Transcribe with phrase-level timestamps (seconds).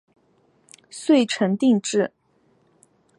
[0.89, 2.11] 遂成定制。